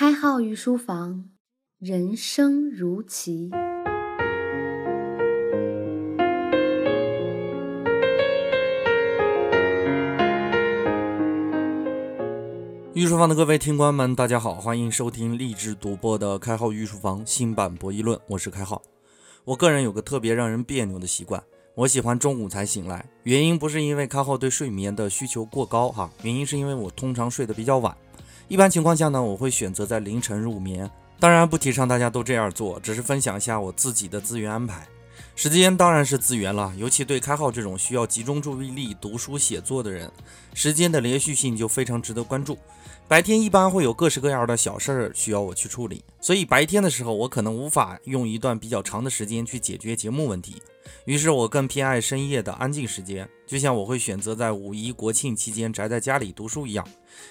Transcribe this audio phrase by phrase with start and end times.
[0.00, 1.26] 开号御书房，
[1.78, 3.50] 人生如棋。
[12.94, 18.80] 御书房的各位听官们，大家好，欢迎收听励志独播的《开号御书房》新版博弈论，我是开号。
[19.44, 21.44] 我个人有个特别让人别扭的习惯，
[21.74, 27.94] 我喜欢中午才醒来，原因不是因为开号对睡眠的需求过高哈，原因是因为我通常睡得比较晚。
[28.50, 30.90] 一般情况下呢，我会选择在凌晨入眠，
[31.20, 34.84] 当然不提倡大家都这样做，只是分享一下我自己的资源安排。
[35.36, 40.10] 时间当然是资源了，尤其对开号这种需要集中注意力读书写作的人，
[40.52, 42.58] 时间的连续性就非常值得关注。
[43.10, 50.62] 白天一般会有各式各样的小事儿需要我去处理，所以白天的时候我可能无法用一段比较长的时间去解决节目问题。
[51.06, 56.86] 于是我更偏爱深夜的安静时间，就像我会选择在五一国庆期间宅在家里读书一样。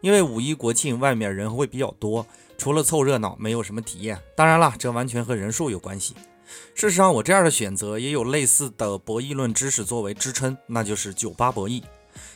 [0.00, 2.24] 因为五一国庆外面人会比较多，
[2.56, 4.16] 除了凑热闹，没有什么体验。
[4.36, 6.14] 当然了，这完全和人数有关系。
[6.76, 11.82] 事实上，我这样的选择也有类似的博弈论知识作为支撑，那就是酒吧博弈。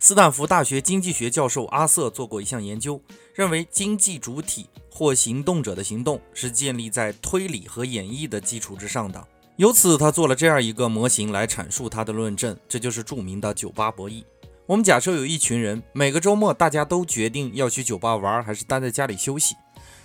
[0.00, 3.00] 斯坦福大学经济学教授阿瑟做过一项研究，
[3.34, 9.26] 认为经济主体或行动者的行动是建立在推理和演绎的基础之上的。
[9.56, 14.24] 由此，他做了这样一个模型来阐述他的论证，这就是著名的酒吧博弈。
[14.66, 19.54] 我们假设有一群人，每个周末大家都决定要去酒吧玩，还是待在家里休息。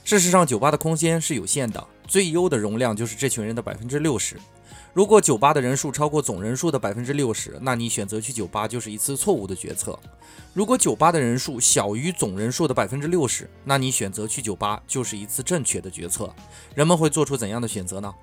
[0.06, 4.38] 事实上，酒吧的空间是有限的，最优的容量就是这群人的百分之六十。
[4.94, 9.98] 如果酒吧的人数超过总人数的百分之六十，那你选择去酒吧就是一次错误的决策。
[10.54, 16.34] 如果酒吧的人数小于总人数的百分之六十，那你选择去酒吧就是一次正确的决策。
[16.74, 18.14] 人们会做出怎样的选择呢？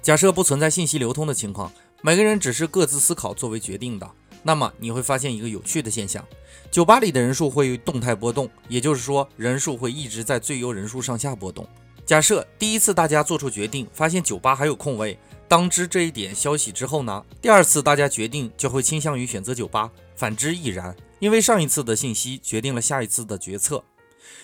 [0.00, 4.10] 假设不存在信息流通的情况，每个人只是各自思考作为决定的，
[4.42, 6.24] 那么你会发现一个有趣的现象：
[6.70, 11.66] 酒吧里的人数会动态波动，也就是说，人数会一直在最优人数上下波动。
[12.06, 15.18] 假设第一次大家做出决定，发现酒吧还有空位。
[15.48, 20.94] 当知这一点消息之后呢，第二次大家决定就会倾向于选择酒吧，反之亦然。
[21.18, 23.82] 因为上一次的信息决定了下一次的决策，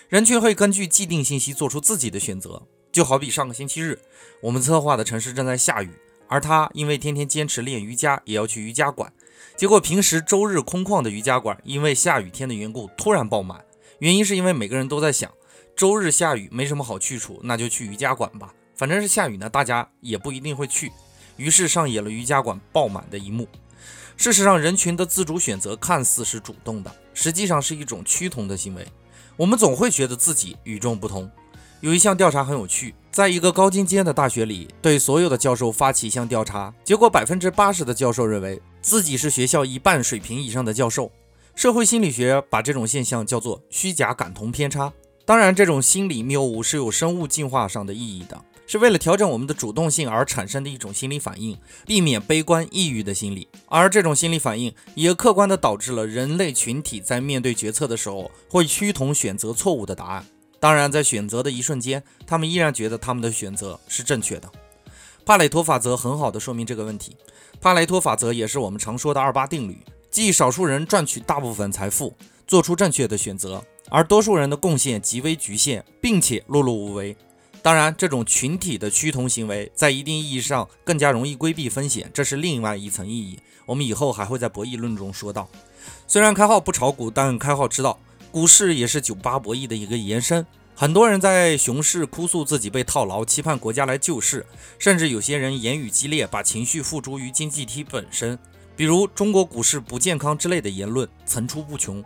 [0.08, 2.62] 人群会根据既定信息做出自己的选择。
[2.90, 3.98] 就好比上个星期日，
[4.42, 5.90] 我们策划的城市正在下雨，
[6.28, 9.12] 而他因为天天坚持练瑜伽，也要去瑜伽馆。
[9.56, 13.64] 结果平时周日空旷的瑜伽馆，因为下雨天的缘故突然爆满。
[13.98, 15.30] 原因是因为每个人都在想，
[15.74, 18.54] 周日下雨没什么好去处，那就去瑜伽馆吧。
[18.82, 20.90] 反正是下雨呢，大家也不一定会去，
[21.36, 23.46] 于是上演了瑜伽馆爆满的一幕。
[24.16, 28.84] 事实上，人群的自主选择看似是主动的，实际上是一种趋同的行为。
[29.36, 31.30] 我们总会觉得自己与众不同。
[31.78, 41.08] 有一项调查很有趣，在一个高精尖的大学里，对所有的教授发起一项调查，结果百分之八十的教授认为自己是学校一半水平以上的教授。
[41.54, 44.92] 社会心理学把这种现象叫做虚假感同偏差。
[45.24, 48.44] 当然，这种心理谬误是有生物进化上的意义的。
[48.72, 53.46] 是为了调整我们的主动性而产生的一种心理反应，避免悲观抑郁的心理。
[53.66, 60.24] 而这种心理反应也客观地导致了人类群体在面对决策的时候会趋同选择错误的答案。
[60.58, 64.50] 当然，在选择的一瞬间，他们依然觉得他们的选择是正确的。
[65.26, 67.14] 帕累托法则很好的说明这个问题。
[67.60, 72.16] 帕累托法则也是我们常说的二八定律，即少数人赚取大部分财富，
[72.46, 77.14] 做出正确的选择，而多数人的贡献极为局限，并且碌碌无为。
[77.62, 83.38] 当然，这种群体的趋同行为在一定意义上更加容易规避风险，这是另外一层意义。
[83.64, 85.48] 我们以后还会在博弈论中说到。
[86.08, 87.96] 虽然开号不炒股，但开号知道，
[88.32, 90.44] 股市也是酒吧博弈的一个延伸。
[90.74, 94.44] 很多人在熊市哭诉自己被套牢，期盼国家来救市，
[94.80, 98.36] 甚至有些人言语激烈，把情绪付诸于经济体本身，
[98.76, 102.02] 比如中国股市不健康之类的言论层出不穷。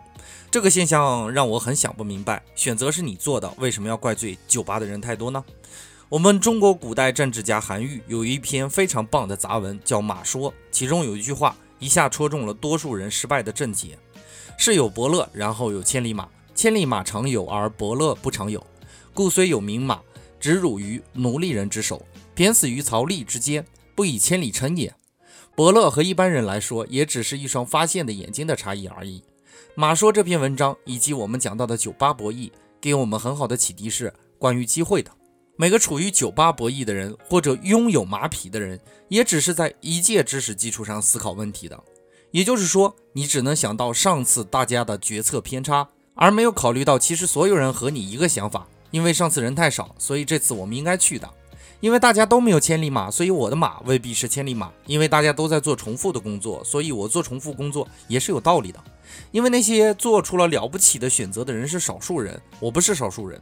[0.49, 5.43] 这个现象让我很想不明白，选择是你做的，为什么要怪罪酒吧的人太多呢？
[6.09, 13.97] 我们中国古代政治家韩愈有一篇非常棒的杂文，叫《马说》，其中有一句话一下戳中了多数人失败的症结：
[14.57, 18.65] 是有伯乐，然后有千里马，千里马常有，而伯乐不常有，
[19.13, 19.99] 故虽有名马，
[20.39, 24.93] 只辱于奴隶人之手，贬死于曹吏之间，不以千里称也。
[25.57, 29.23] 伯乐和一般人来说，也只是一双发现的眼睛的差异而已。
[29.73, 35.09] 马说这篇文章以及我们讲到的酒吧博弈，给我们很好的启迪是关于机会的。
[35.55, 41.83] 每个处于酒吧博弈的人，或者拥有马匹的人，也只是在一届知识基础上思考问题的。
[42.29, 48.67] 也就是说，你只能想到上次大家的决策偏差，而没有考虑到其实所有人和你一个想法。
[48.91, 51.27] 因为上次人太少，所以这次我们应该去的。
[51.79, 54.71] 因为大家都没有千里马，所以我的马未必是千里马。
[54.85, 58.83] 因为大家都在做重复的工作，所以我做重复工作也是有道理的。
[59.31, 63.39] 因为那些做出了了不起的选择的人是少数人，我不是少数人。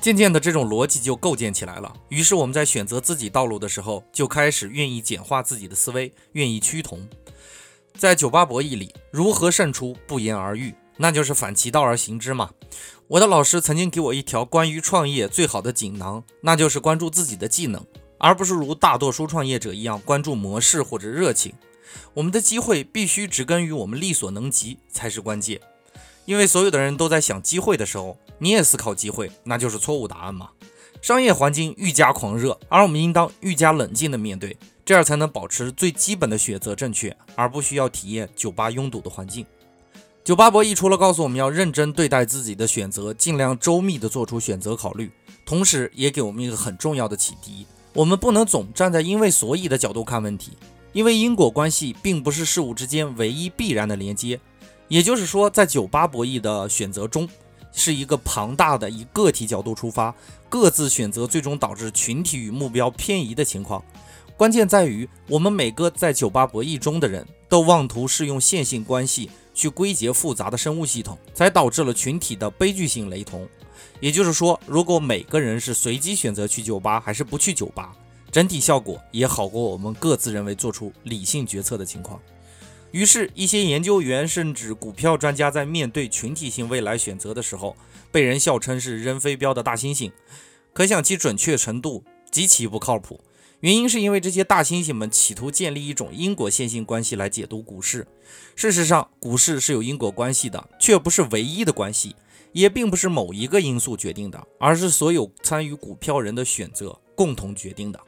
[0.00, 1.92] 渐渐的，这种逻辑就构建起来了。
[2.10, 7.08] 于是我们在选择自己道路的时候，就开始愿意简化自己的思维，愿意趋同。
[7.96, 12.50] 在酒吧博弈里，如何胜出不言而喻，那就是反其道而行之嘛。
[13.08, 17.84] 我的老师曾经给我一条关于创业最好的锦囊，那就是关注自己的技能，
[18.18, 21.52] 而不是如大多数创业者一样关注模式或者热情。
[22.14, 25.60] 我们的机会必须植根于我们力所能及才是关键。
[26.24, 30.50] 因为所有的人都在想机会的时候，你也思考机会，那就是错误答案嘛。
[31.00, 39.46] 商业环境愈加狂热，而我们应当愈加冷静地面对，这样才能保持最基本的选择正确，而不需要体验酒吧拥堵的环境。
[40.26, 45.08] 酒吧博弈除了告诉我们要认真对待自己的选择，尽量周密的做出选择考虑，
[45.44, 50.58] 同时也给我们一个很重要的启迪：我们不能总站在因为所以的角度看问题，
[50.92, 54.40] 因为因果关系并不是事物之间唯一必然的连接。
[54.88, 57.28] 也就是说，在酒吧博弈的选择中，
[57.72, 60.12] 是一个庞大的以个体角度出发，
[60.48, 63.80] 各自选择，最终导致群体与目标偏移的情况。
[64.36, 73.48] 关键在于，我们每个在酒吧博弈中的人都妄图适用线性关系去归结复杂的生物系统，才导致了群体的悲剧性雷同。
[73.98, 77.96] 也就是说，如果每个人是随机选择去酒吧还是不去酒吧，
[78.30, 82.20] 整体效果也好过我们各自认为做出理性决策的情况。
[82.92, 87.74] 于是，一些研究员甚至股票专家在面对群体性未来选择的时候，
[88.12, 90.12] 被人笑称是扔飞镖的大猩猩，
[90.74, 93.20] 可想其准确程度极其不靠谱。
[93.60, 98.06] 原因是因为这些大猩猩们企图建立一种因果线性关系来解读股市。
[98.54, 102.14] 事实上，股市是有因果关系的，却不是唯一的关系，
[102.52, 107.98] 也并不是某一个因素决定的，而是所有参与股票人的选择共同决定的。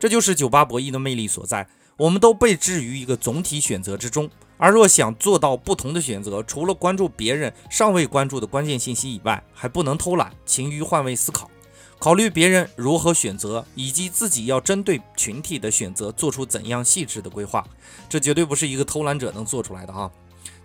[0.00, 1.68] 这就是酒吧博弈的魅力所在。
[1.96, 11.48] 我们都被置于一个总体选择之中，而若想做到不同的选择，除了关注别人尚未关注的关键信息以外，还不能偷懒，勤于换位思考，
[12.02, 17.64] 考虑别人如何选择，以及自己要针对群体的选择做出怎样细致的规划。
[18.08, 20.10] 这绝对不是一个偷懒者能做出来的哈。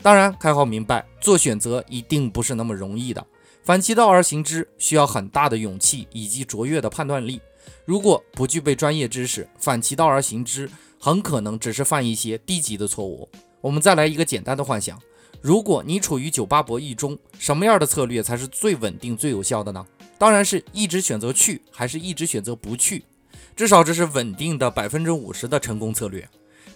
[0.02, 3.24] 当然，开浩明白，做选择一定不是那么容易的，
[3.62, 7.40] 反其道而行之，需要很大的勇气以及卓越的判断力。
[7.86, 10.68] 如果不具备专业知识，反其道而行之。
[11.00, 13.30] 很可能只是犯一些低级的错误。
[13.62, 15.00] 我们再来一个简单的幻想：
[15.40, 19.86] 如果你处于酒吧博弈中，什么样的策略才是最稳定、最有效的呢？
[20.18, 23.04] 当然是一直选择去，还是一直选择不去？
[23.56, 26.28] 至少这是稳定的百分之五十的成功策略。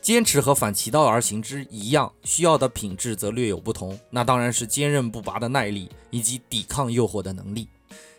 [0.02, 4.00] 坚持和反其道而行之一样，需要的品质则略有不同。
[4.10, 7.68] 那当然是坚韧不拔的耐力以及抵抗诱惑的能力。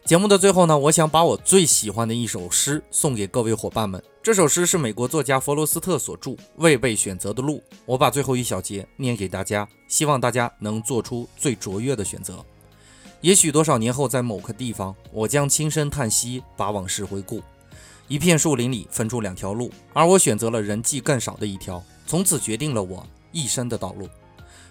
[0.04, 4.02] 节目的最后呢，我想把我最喜欢的一首诗送给各位伙伴们。
[4.22, 12.44] 这首诗是美国作家弗罗斯特所著《未被选择的路》，我把最后一小节念给大家，希望大家能做出最卓越的选择。
[13.22, 17.40] 也许多少年后，在某个地方，我将轻声叹息，把往事回顾。
[18.08, 24.08] 一片树林里分出两条路，而我选择了人迹更少的一条，从此决定了我一生的道路。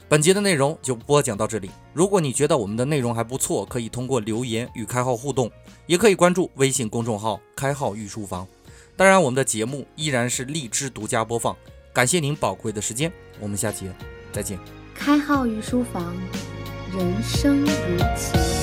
[0.09, 1.71] 本节的内容就播讲到这里。
[1.93, 5.49] 如果你觉得我们的内容还不错，可以通过留言与开号互动，
[5.87, 8.45] 也可以关注微信公众号“开号御书房”。
[8.97, 11.55] 当然，我们的节目依然是荔枝独家播放。
[11.93, 13.09] 感谢您宝贵的时间，
[13.39, 13.89] 我们下节
[14.33, 14.59] 再见。
[14.93, 16.13] 开号御书房，
[16.93, 18.60] 人生如棋。